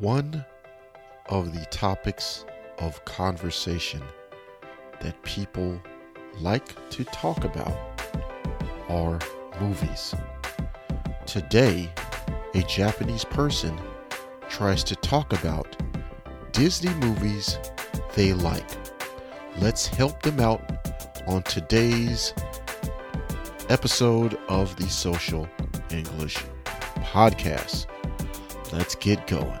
[0.00, 0.44] One
[1.26, 2.44] of the topics
[2.78, 4.00] of conversation
[5.00, 5.82] that people
[6.38, 7.76] like to talk about
[8.88, 9.18] are
[9.60, 10.14] movies.
[11.26, 11.90] Today,
[12.54, 13.76] a Japanese person
[14.48, 15.76] tries to talk about
[16.52, 17.58] Disney movies
[18.14, 18.70] they like.
[19.56, 20.62] Let's help them out
[21.26, 22.34] on today's
[23.68, 25.48] episode of the Social
[25.90, 26.36] English
[27.02, 27.86] Podcast.
[28.72, 29.58] Let's get going.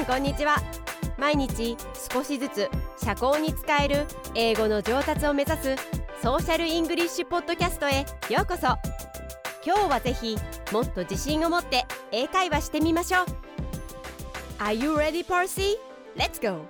[0.00, 0.62] んこんにちは
[1.18, 1.76] 毎日
[2.12, 2.70] 少しずつ
[3.02, 5.76] 社交に使える英語の上達を目指す
[6.22, 8.68] ソーシャルイングリッシュポッドキャストへようこそ
[9.66, 10.36] 今日はぜひ
[10.72, 13.26] もっと自信を持って英会話してみましょう
[14.60, 15.76] Are you ready, Percy?
[16.16, 16.60] Let's go!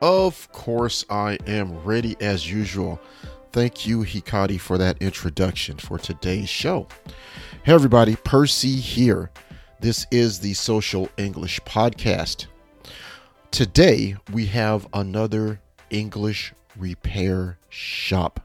[0.00, 2.98] Of course, I am ready as usual.
[3.52, 6.86] Thank you, Hikari, for that introduction for today's show.
[7.62, 9.30] Hey, everybody, Percy here.
[9.82, 12.46] This is the Social English Podcast.
[13.50, 18.38] Today, we have another English repair shop.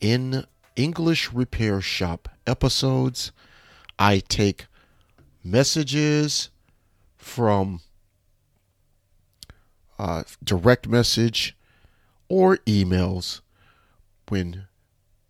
[0.00, 3.32] In English repair shop episodes,
[3.98, 4.64] I take
[5.44, 6.48] messages
[7.18, 7.80] from
[9.98, 11.54] uh, direct message
[12.30, 13.42] or emails
[14.30, 14.68] when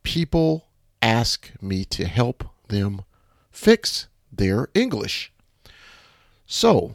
[0.04, 0.66] people
[1.02, 3.02] ask me to help them
[3.50, 5.32] fix their English.
[6.46, 6.94] So,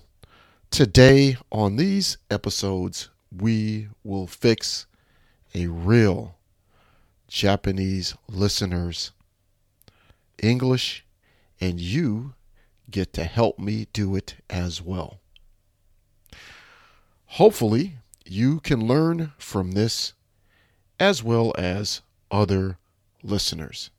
[0.71, 4.87] today on these episodes, we will fix
[5.53, 6.35] a real
[7.27, 9.11] Japanese listener's
[10.41, 11.05] English,
[11.59, 12.33] and you
[12.89, 15.19] get to help me do it as well.
[17.25, 20.13] Hopefully, you can learn from this
[20.99, 22.77] as well as other
[23.23, 23.89] listeners.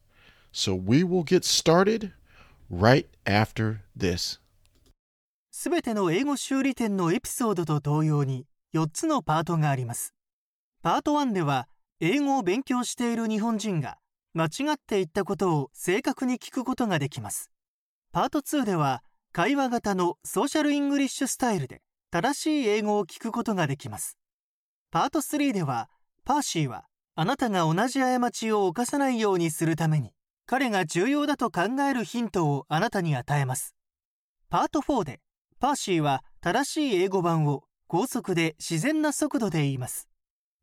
[0.53, 2.13] So we will get started
[2.79, 4.41] right after this.
[5.51, 10.15] すべての英語修理店のエピソードと同様に4つのパートがあります。
[10.83, 11.69] パート1では
[12.01, 13.99] 英語を勉強している日本人が
[14.35, 17.51] 間違って言ったことを正確に聞くことができます。
[18.13, 19.03] パート2では
[19.33, 24.17] 会話型のソーシャルイングリッシュスタイルで正しい英語を聞くことができます。
[24.91, 25.89] パート3では
[26.25, 26.87] パーシーは
[27.17, 30.14] あなたが同じ過ちを犯さないようにするために
[30.47, 33.75] 彼が重要だと考えるヒントをあなたに与えます。
[34.51, 35.21] パート4で
[35.59, 40.09] パーシーは正しい英語版を高速で自然な速度で言います。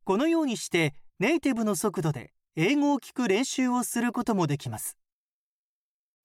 [0.04, 4.98] このようにしてネイティブの速度で英語を聞く練習をすることもできます。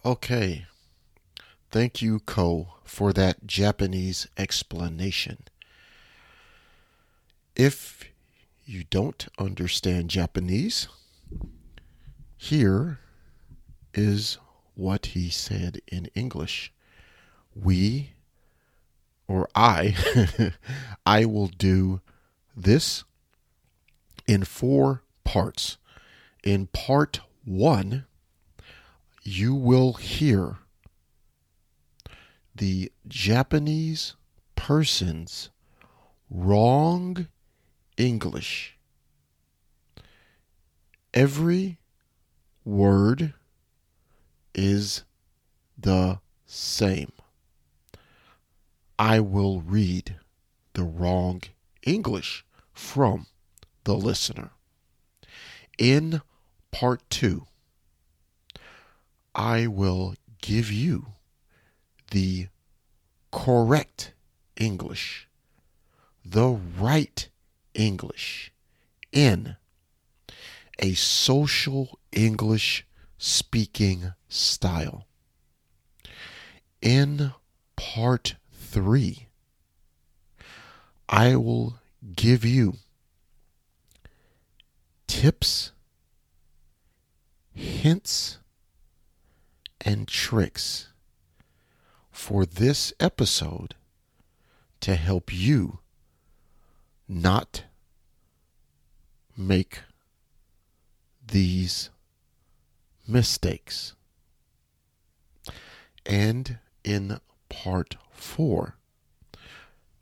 [0.05, 0.67] Okay.
[1.71, 5.39] Thank you, Ko, for that Japanese explanation.
[7.57, 8.05] If
[8.67, 10.89] you don't understand Japanese,
[12.37, 12.99] here
[13.97, 14.39] is
[14.75, 16.73] what he said in English.
[17.55, 18.13] We,
[19.27, 20.53] or I,
[21.07, 22.01] I will do
[22.55, 23.05] this
[24.27, 25.79] in four parts.
[26.45, 28.07] In part one,
[29.23, 30.59] you will hear
[32.55, 34.15] the Japanese
[34.55, 35.51] person's
[36.31, 37.29] wrong
[37.97, 38.77] English.
[41.15, 41.79] Every
[42.65, 43.35] word
[44.57, 45.05] is
[45.79, 47.13] the same.
[48.99, 50.17] I will read
[50.73, 51.43] the wrong
[51.83, 53.27] English from
[53.85, 54.51] the listener.
[55.79, 56.23] In
[56.73, 57.47] part two,
[59.35, 61.09] I will give you
[62.11, 62.49] the
[63.31, 64.15] correct
[64.57, 65.29] English,
[66.25, 67.29] the right
[67.75, 68.51] English
[69.13, 69.57] in
[70.79, 72.86] a social English
[73.19, 75.07] speaking style.
[76.81, 77.33] In
[77.77, 79.29] part three,
[81.09, 81.79] I will
[82.15, 82.75] give you
[85.07, 85.73] tips,
[87.55, 88.39] hints,
[89.81, 90.89] and tricks
[92.11, 93.75] for this episode
[94.81, 95.79] to help you
[97.09, 97.65] not
[99.37, 99.81] make
[101.25, 101.91] these
[103.07, 103.95] mistakes.
[106.05, 108.77] And in part four,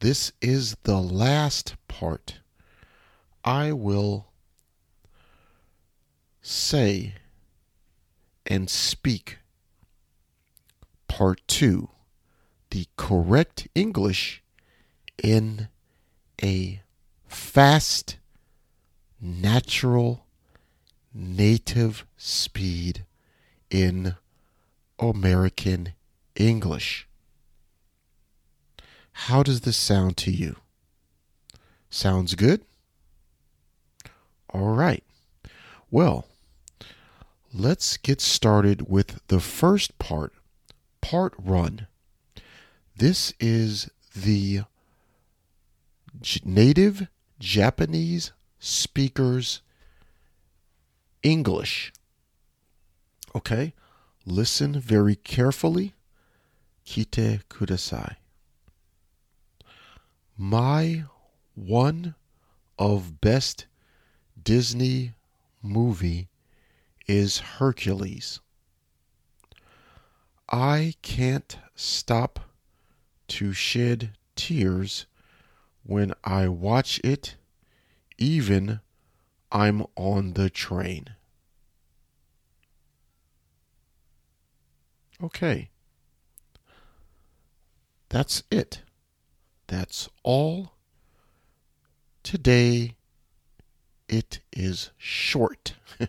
[0.00, 2.40] this is the last part.
[3.44, 4.28] I will
[6.42, 7.14] say
[8.46, 9.38] and speak
[11.08, 11.88] part two
[12.70, 14.42] the correct English
[15.22, 15.68] in
[16.42, 16.82] a
[17.28, 18.18] fast,
[19.20, 20.23] natural,
[21.14, 23.04] native speed
[23.70, 24.16] in
[24.98, 25.94] American
[26.34, 27.06] English.
[29.12, 30.56] How does this sound to you?
[31.88, 32.62] Sounds good?
[34.50, 35.04] All right.
[35.90, 36.26] Well,
[37.52, 40.32] let's get started with the first part,
[41.00, 41.86] part run.
[42.96, 44.62] This is the
[46.44, 47.06] native
[47.38, 49.60] Japanese speakers
[51.24, 51.92] English.
[53.34, 53.74] Okay?
[54.24, 55.94] Listen very carefully.
[56.84, 58.16] Kite kudasai.
[60.36, 61.04] My
[61.54, 62.14] one
[62.78, 63.66] of best
[64.42, 65.12] Disney
[65.62, 66.28] movie
[67.06, 68.40] is Hercules.
[70.50, 72.40] I can't stop
[73.28, 75.06] to shed tears
[75.84, 77.36] when I watch it,
[78.18, 78.80] even
[79.50, 81.13] I'm on the train.
[85.22, 85.70] Okay.
[88.08, 88.82] That's it.
[89.66, 90.72] That's all.
[92.22, 92.96] Today
[94.08, 95.74] it is short.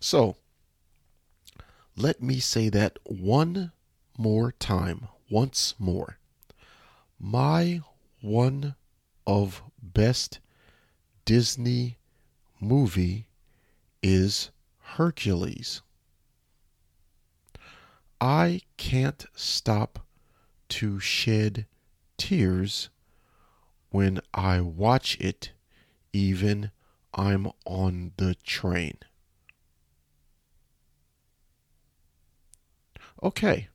[0.00, 0.36] so,
[1.96, 3.72] let me say that one
[4.18, 6.18] more time, once more.
[7.18, 7.80] My
[8.20, 8.74] one
[9.26, 10.40] of best
[11.24, 11.98] Disney
[12.60, 13.28] movie
[14.02, 14.50] is
[14.80, 15.82] Hercules.
[18.20, 20.06] I can't stop
[20.70, 21.66] to shed
[22.16, 22.88] tears
[23.90, 25.52] when I watch it,
[26.12, 26.70] even
[27.12, 28.96] I'm on the train.
[33.22, 33.68] Okay.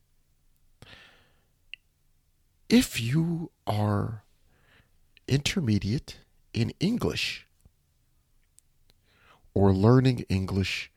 [2.68, 4.24] If you are
[5.26, 6.18] intermediate
[6.52, 7.46] in English
[9.54, 10.90] or learning English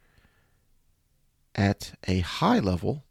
[1.56, 3.06] at a high level,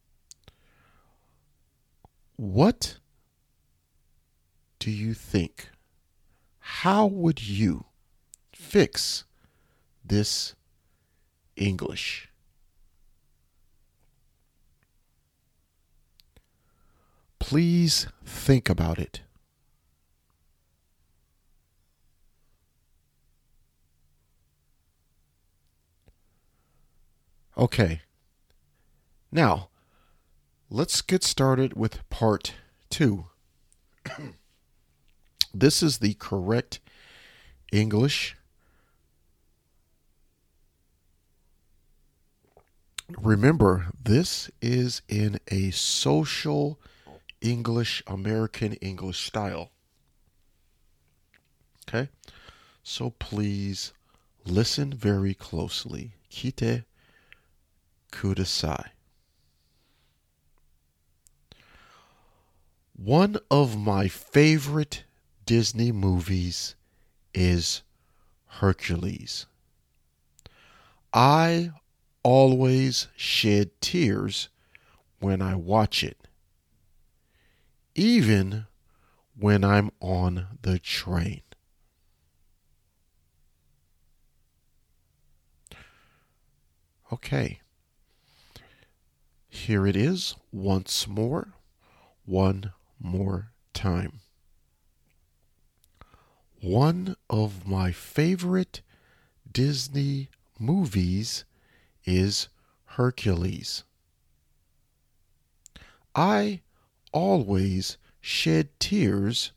[2.36, 2.98] what
[4.78, 5.68] do you think?
[6.58, 7.84] How would you
[8.52, 9.24] fix
[10.04, 10.54] this
[11.56, 12.28] English?
[17.38, 19.20] Please think about it.
[27.56, 28.00] Okay.
[29.30, 29.68] Now,
[30.72, 32.54] let's get started with part
[32.88, 33.26] two.
[35.54, 36.80] this is the correct
[37.70, 38.36] English.
[43.20, 46.80] Remember, this is in a social
[47.42, 49.72] English, American English style.
[51.86, 52.08] Okay?
[52.82, 53.92] So please
[54.46, 56.12] listen very closely.
[56.30, 56.84] Kite
[58.10, 58.86] kudasai.
[63.04, 65.02] One of my favorite
[65.44, 66.76] Disney movies
[67.34, 67.82] is
[68.46, 69.46] Hercules.
[71.12, 71.72] I
[72.22, 74.50] always shed tears
[75.18, 76.28] when I watch it,
[77.96, 78.66] even
[79.36, 81.42] when I'm on the train.
[87.12, 87.58] Okay.
[89.48, 91.54] Here it is once more.
[92.24, 92.70] One
[93.02, 94.20] more time.
[96.60, 98.82] One of my favorite
[99.50, 100.28] Disney
[100.58, 101.44] movies
[102.04, 102.48] is
[102.84, 103.84] Hercules.
[106.14, 106.60] I
[107.12, 109.52] always shed tears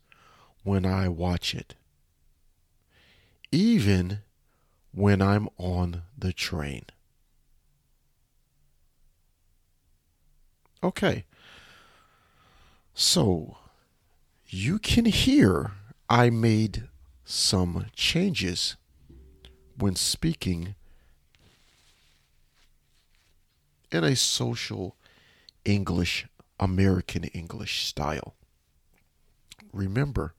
[0.64, 1.74] when I watch it,
[3.52, 4.20] even
[4.92, 6.86] when I'm on the train.
[10.82, 11.24] Okay,
[12.98, 13.58] so
[14.48, 15.72] you can hear
[16.08, 16.84] I made
[17.26, 18.76] some changes
[19.76, 20.74] when speaking
[23.92, 24.96] in a social
[25.66, 26.26] English,
[26.58, 28.34] American English style.
[29.74, 30.32] Remember,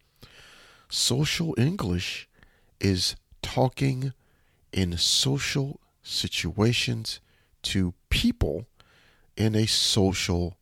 [0.89, 2.27] social English
[2.79, 4.13] is talking
[4.73, 7.19] in social situations
[7.61, 8.65] to people
[9.35, 10.57] in a social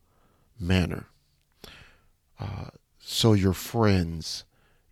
[0.59, 1.05] manner.
[2.39, 4.43] Uh, so your friends,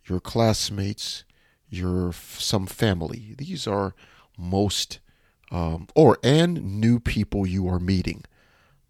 [0.06, 1.24] your classmates,
[1.68, 3.34] your some family.
[3.36, 3.94] These are
[4.38, 5.00] most
[5.50, 8.24] um, or and new people you are meeting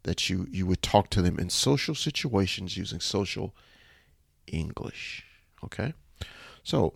[0.05, 3.55] that you you would talk to them in social situations using social
[4.47, 5.25] English.
[5.65, 5.95] Okay,
[6.63, 6.95] so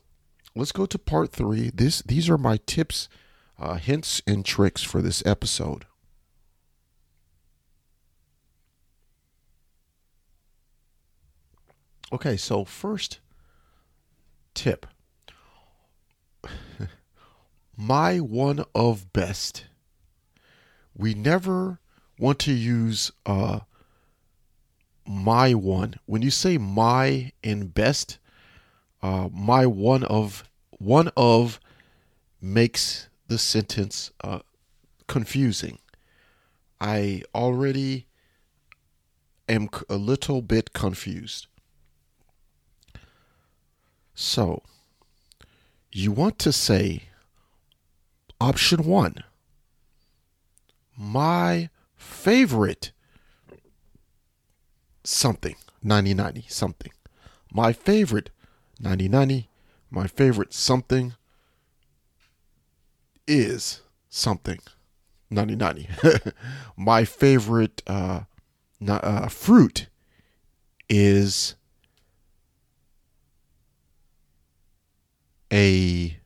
[0.55, 1.71] let's go to part three.
[1.75, 3.09] This these are my tips,
[3.59, 5.87] uh, hints, and tricks for this episode.
[12.11, 13.21] Okay, so first
[14.55, 14.87] tip.
[17.77, 19.67] My one of best.
[20.97, 21.79] We never
[22.19, 23.61] want to use uh
[25.07, 25.95] my one.
[26.07, 28.19] When you say my and best,
[29.01, 30.43] uh my one of
[30.79, 31.61] one of
[32.41, 34.41] makes the sentence uh
[35.07, 35.79] confusing.
[36.81, 38.07] I already
[39.49, 41.47] am a little bit confused.
[44.21, 44.65] So,
[45.93, 47.05] you want to say
[48.41, 49.23] option one
[50.97, 52.91] my favorite
[55.05, 56.91] something 9090 something.
[57.53, 58.31] My favorite
[58.81, 59.49] 9090
[59.89, 61.15] my favorite something
[63.29, 64.59] is something
[65.31, 66.33] 9090
[66.77, 68.23] my favorite uh,
[68.81, 69.87] na- uh, fruit
[70.89, 71.55] is
[75.53, 76.19] a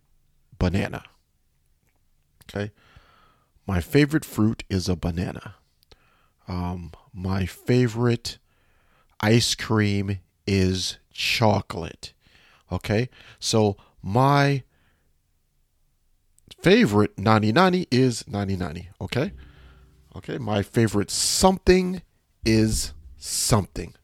[0.59, 1.05] banana
[2.45, 2.71] okay
[3.67, 5.57] my favorite fruit is a banana.
[6.49, 8.39] Um, my favorite
[9.21, 12.13] ice cream is chocolate.
[12.71, 14.65] Okay, so my
[16.61, 18.91] favorite 9090 is 9090.
[19.01, 19.33] Okay,
[20.17, 22.03] okay, my favorite something
[22.45, 23.95] is something.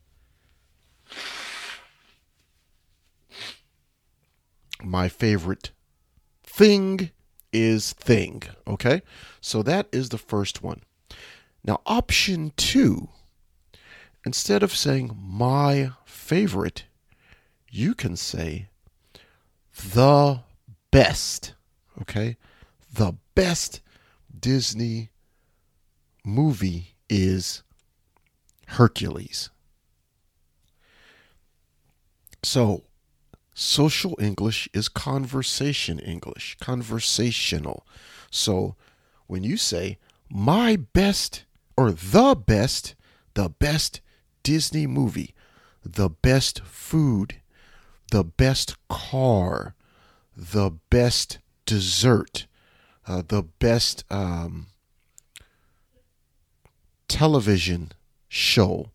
[4.83, 5.71] My favorite
[6.45, 7.11] thing
[7.53, 8.43] is thing.
[8.67, 9.03] Okay,
[9.41, 10.83] so that is the first one.
[11.65, 13.09] Now, option two,
[14.25, 16.85] instead of saying my favorite,
[17.71, 18.69] you can say
[19.73, 20.41] the
[20.91, 21.55] best.
[22.01, 22.37] Okay,
[22.93, 23.81] the best
[24.39, 25.11] Disney
[26.25, 27.63] movie is
[28.67, 29.51] Hercules.
[32.43, 32.85] So,
[33.59, 37.85] social English is conversation English, conversational.
[38.31, 38.77] So,
[39.27, 39.99] when you say
[40.31, 41.45] my best
[41.77, 42.95] or the best,
[43.35, 44.01] the best
[44.45, 45.35] Disney movie,
[45.85, 47.41] the best food,
[48.13, 49.75] the best car,
[50.37, 52.47] the best dessert,
[53.09, 54.69] uh, the best um,
[57.09, 57.91] television
[58.29, 58.93] show,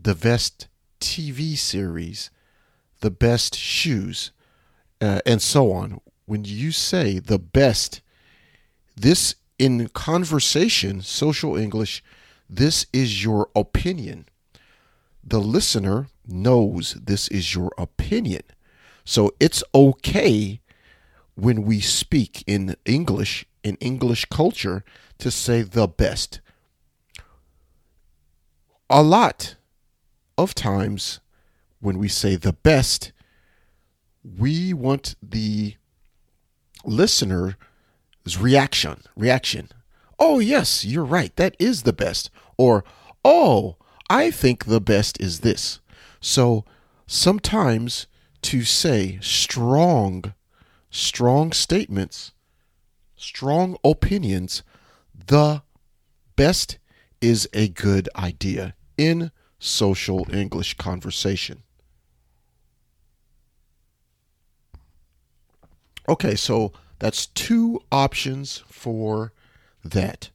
[0.00, 0.68] the best
[1.00, 2.30] TV series,
[3.00, 4.32] the best shoes,
[5.00, 6.00] uh, and so on.
[6.24, 8.00] When you say the best,
[8.96, 12.02] this in conversation, social English,
[12.48, 14.26] this is your opinion.
[15.22, 18.42] The listener knows this is your opinion.
[19.04, 20.60] So it's okay
[21.34, 24.84] when we speak in English, in English culture,
[25.18, 26.40] to say the best.
[28.88, 29.56] A lot
[30.38, 31.20] of times
[31.80, 33.12] when we say the best,
[34.22, 35.76] we want the
[36.84, 37.54] listener's
[38.38, 39.02] reaction.
[39.16, 39.68] Reaction.
[40.18, 41.34] Oh, yes, you're right.
[41.36, 42.30] That is the best.
[42.56, 42.84] Or,
[43.24, 43.76] oh,
[44.08, 45.80] I think the best is this.
[46.20, 46.64] So
[47.06, 48.06] sometimes
[48.42, 50.34] to say strong,
[50.90, 52.32] strong statements,
[53.16, 54.62] strong opinions,
[55.14, 55.62] the
[56.36, 56.78] best
[57.20, 61.62] is a good idea in social English conversation.
[66.08, 69.32] Okay, so that's two options for
[69.84, 70.30] that.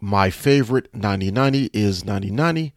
[0.00, 2.74] My favorite 9090 is 9090.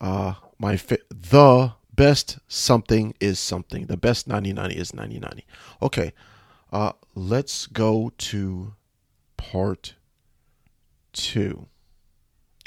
[0.00, 3.86] Uh, my fa- the best something is something.
[3.86, 5.46] The best 9090 is 9090.
[5.82, 6.12] Okay,
[6.72, 8.74] uh, let's go to
[9.36, 9.94] part
[11.12, 11.66] two.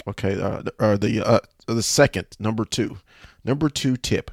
[0.08, 2.98] Okay, uh, uh, the uh, the second number two,
[3.44, 4.32] number two tip.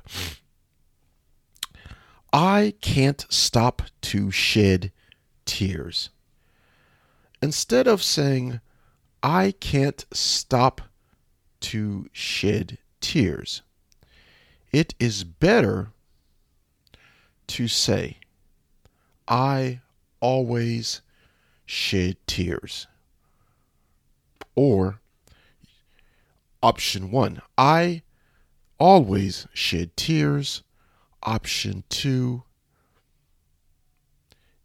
[2.33, 4.93] I can't stop to shed
[5.45, 6.11] tears.
[7.43, 8.61] Instead of saying,
[9.23, 10.81] I can't stop
[11.61, 13.63] to shed tears,
[14.73, 15.89] it is better
[17.49, 18.19] to say,
[19.27, 19.81] I
[20.21, 21.03] always
[21.67, 22.87] shed tears.
[24.55, 25.01] Or,
[26.63, 28.03] option one, I
[28.79, 30.63] always shed tears.
[31.23, 32.45] Option two,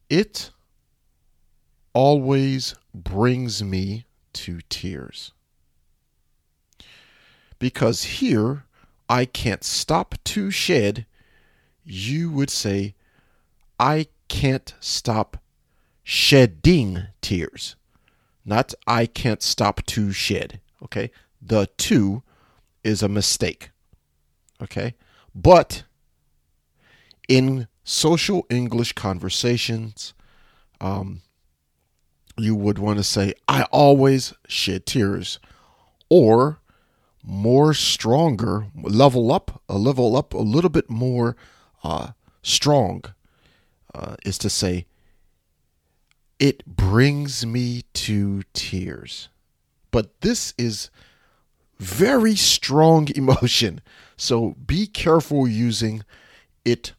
[0.10, 0.52] it
[1.94, 5.32] always brings me to tears.
[7.60, 8.66] Because here,
[9.10, 11.06] I can't stop to shed,
[11.84, 12.96] you would say,
[13.80, 15.38] I can't stop
[16.04, 17.76] shedding tears.
[18.46, 20.60] Not I can't stop to shed.
[20.84, 21.12] Okay?
[21.42, 22.24] The two
[22.84, 23.72] is a mistake.
[24.62, 24.96] Okay.
[25.34, 25.84] But
[27.28, 30.14] in social English conversations,
[30.82, 31.22] um,
[32.38, 35.40] you would want to say, I always shed tears.
[36.10, 36.60] Or
[37.24, 41.36] more stronger, level up, a level up a little bit more
[41.84, 42.10] uh,
[42.44, 43.04] strong
[43.94, 44.86] uh, is to say,
[46.40, 49.30] it brings me to tears.
[49.92, 50.90] But this is
[51.80, 53.82] very strong emotion.
[54.18, 56.04] So be careful using
[56.64, 56.94] it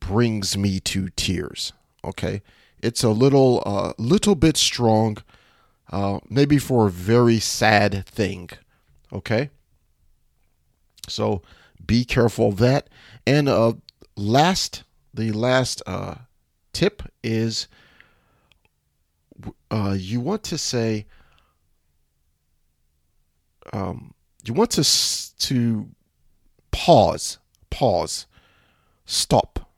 [0.00, 1.72] brings me to tears.
[2.04, 2.42] Okay.
[2.82, 5.18] It's a little, uh, little bit strong,
[5.92, 8.50] uh, maybe for a very sad thing.
[9.12, 9.50] Okay.
[11.08, 11.42] So
[11.84, 12.88] be careful of that.
[13.26, 13.74] And uh,
[14.16, 16.14] last, the last uh,
[16.72, 17.68] tip is
[19.70, 21.06] uh, you want to say,
[23.72, 24.14] um,
[24.44, 25.88] you want to to
[26.70, 27.38] pause,
[27.70, 28.26] pause,
[29.04, 29.69] stop,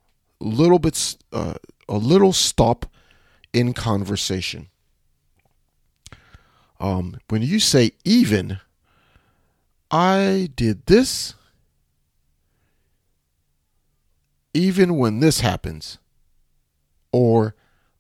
[0.45, 1.55] little bit, uh,
[1.89, 2.87] a little stop
[3.53, 4.69] in conversation.
[6.81, 8.59] Um, when you say even,
[9.91, 11.35] I did this,
[14.55, 15.99] even when this happens,
[17.13, 17.55] or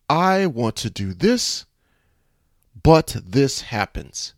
[0.08, 1.64] I want to do this,
[2.82, 4.34] but this happens.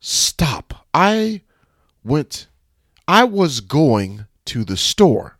[0.00, 0.86] Stop.
[0.94, 1.42] I
[2.02, 2.46] went,
[3.06, 5.36] I was going to the store,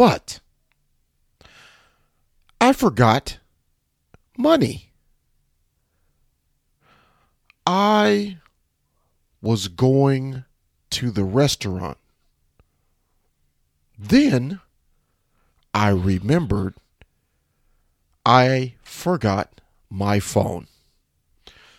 [0.00, 0.40] but
[2.58, 3.36] I forgot
[4.34, 4.92] money.
[7.66, 8.38] I
[9.42, 10.44] was going
[10.88, 11.98] to the restaurant.
[13.98, 14.60] Then
[15.74, 16.76] I remembered
[18.24, 20.66] I forgot my phone.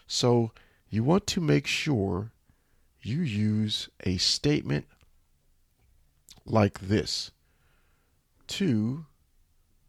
[0.05, 0.51] So
[0.91, 2.29] you want to make sure
[3.01, 4.85] you use a statement
[6.46, 7.31] like this
[8.51, 9.05] to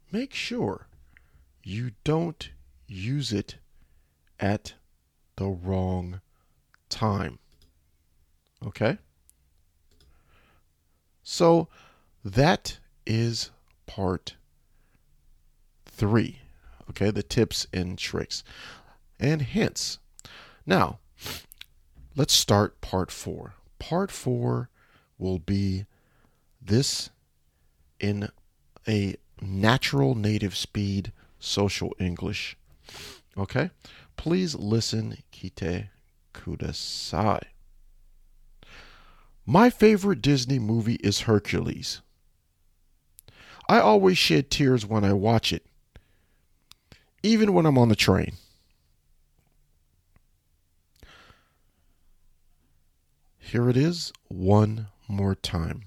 [0.09, 0.87] make sure
[1.65, 2.49] you don't
[2.87, 3.57] use it
[4.39, 4.75] at
[5.35, 6.21] the wrong
[6.87, 7.39] time.
[8.65, 8.99] Okay?
[11.23, 11.67] So
[12.23, 13.51] that is
[13.85, 14.35] part
[15.85, 16.39] three.
[16.89, 18.45] Okay, the tips and tricks
[19.19, 19.99] and hints.
[20.65, 20.99] Now,
[22.15, 23.55] let's start part four.
[23.79, 24.69] Part four
[25.17, 25.85] will be
[26.61, 27.09] this
[27.99, 28.29] in
[28.87, 32.57] a natural native speed social English.
[33.37, 33.71] Okay?
[34.15, 35.89] Please listen, kite
[36.33, 37.41] kudasai.
[39.45, 42.01] My favorite Disney movie is Hercules.
[43.67, 45.65] I always shed tears when I watch it
[47.23, 48.33] even when I'm on the train.
[53.39, 55.83] Here it is one more time.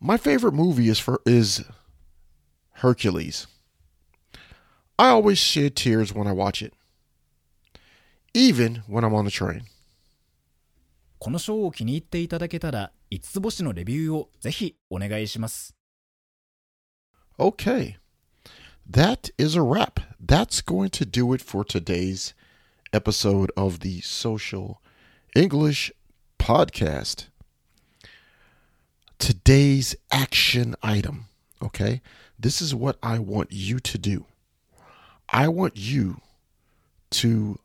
[0.00, 1.64] My favorite movie is for is
[2.82, 3.46] Hercules.
[4.98, 6.74] I always shed tears when I watch it,
[8.34, 9.62] even when I'm on the train.
[11.18, 15.74] このショーを気に入っていただけたら5つ星のレビューをぜひお願いします。
[17.38, 17.96] Okay.
[18.88, 20.00] that is a wrap.
[20.20, 22.34] That's going to do it for today's
[22.92, 24.82] episode of the Social
[25.34, 25.92] English
[26.38, 27.28] Podcast.
[29.19, 31.27] Today's action item,
[31.61, 32.01] okay?
[32.39, 34.25] This is what I want you to do.
[35.29, 36.21] I want you
[37.11, 37.59] to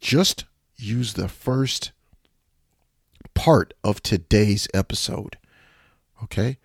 [0.00, 0.44] just
[0.76, 1.92] use the first
[3.34, 5.38] part of today's episode,
[6.22, 6.58] okay?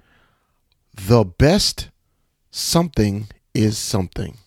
[0.94, 1.90] The best
[2.52, 4.38] something is something.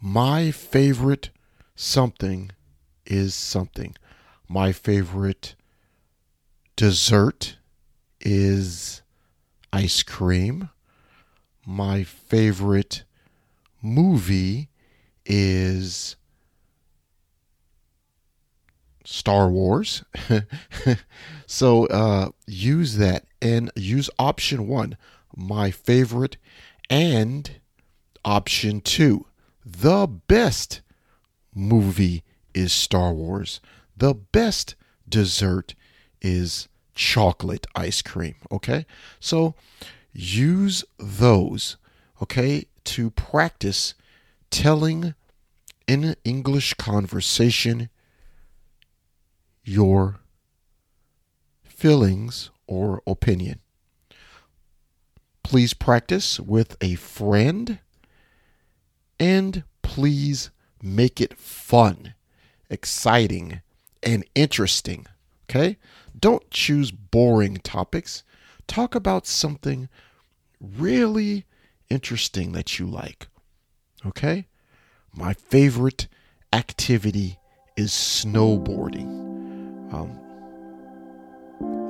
[0.00, 1.30] My favorite
[1.74, 2.50] something
[3.06, 3.96] is something.
[4.48, 5.54] My favorite
[6.76, 7.56] dessert
[8.20, 9.02] is
[9.72, 10.70] ice cream.
[11.66, 13.04] My favorite
[13.82, 14.68] movie
[15.24, 16.16] is
[19.04, 20.04] Star Wars.
[21.46, 24.96] so uh, use that and use option one,
[25.36, 26.36] my favorite,
[26.88, 27.60] and
[28.24, 29.26] Option two,
[29.64, 30.82] the best
[31.54, 33.60] movie is Star Wars.
[33.96, 34.74] The best
[35.08, 35.74] dessert
[36.20, 36.68] is
[37.00, 38.34] chocolate ice cream.
[38.52, 38.84] Okay.
[39.20, 39.54] So
[40.12, 41.78] use those,
[42.20, 43.94] okay, to practice
[44.50, 45.14] telling
[45.86, 47.88] in English conversation
[49.64, 50.20] your
[51.64, 53.60] feelings or opinion.
[55.42, 57.78] Please practice with a friend
[59.18, 60.50] and please
[60.82, 62.12] make it fun,
[62.68, 63.62] exciting,
[64.02, 65.06] and interesting
[65.50, 65.78] Okay?
[66.16, 68.22] Don't choose boring topics.
[68.68, 69.88] Talk about something
[70.60, 71.44] really
[71.88, 73.26] interesting that you like.
[74.06, 74.46] Okay?
[75.12, 76.06] My favorite
[76.52, 77.40] activity
[77.76, 79.08] is snowboarding.
[79.92, 80.20] Um,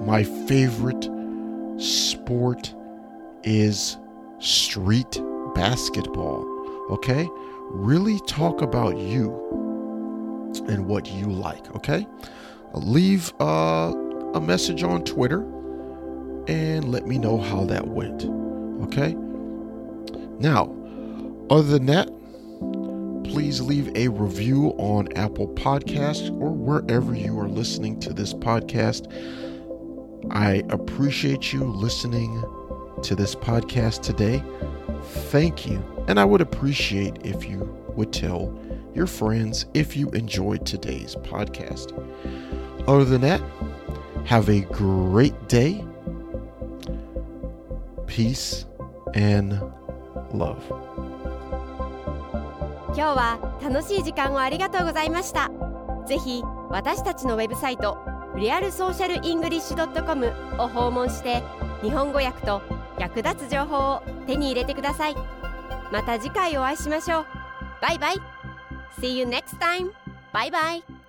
[0.06, 1.10] my favorite
[1.76, 2.74] sport
[3.44, 3.98] is
[4.38, 5.20] street
[5.54, 6.46] basketball.
[6.92, 7.28] Okay?
[7.68, 9.34] Really talk about you
[10.66, 11.76] and what you like.
[11.76, 12.06] Okay?
[12.74, 13.92] Leave uh,
[14.34, 15.42] a message on Twitter
[16.48, 18.24] and let me know how that went.
[18.84, 19.14] Okay?
[20.38, 20.74] Now,
[21.50, 22.08] other than that,
[23.24, 29.06] please leave a review on Apple Podcasts or wherever you are listening to this podcast.
[30.30, 32.42] I appreciate you listening
[33.02, 34.42] to this podcast today.
[35.30, 35.82] Thank you.
[36.08, 37.60] And I would appreciate if you
[37.94, 38.58] would tell
[38.94, 41.92] your friends if you enjoyed today's podcast.
[42.86, 43.40] Other than that,
[44.24, 45.84] have a great day.
[48.06, 48.66] Peace
[49.14, 49.60] and
[50.32, 50.62] love.
[52.88, 55.50] 今日は楽しい時間をありがとうございました
[56.06, 57.96] ぜひ私たちのウェブサイト
[58.36, 61.42] リアルソーシャルイングリッシュ .com を訪問して
[61.82, 62.60] 日本語訳と
[62.98, 65.14] 役立つ情報を手に入れてください
[65.92, 67.26] また次回お会いしましょう
[67.80, 68.16] バイバイ
[69.00, 69.92] See you next time!
[70.32, 70.99] バイバイ